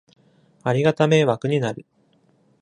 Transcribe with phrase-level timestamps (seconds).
[0.63, 1.85] ありがた迷惑になる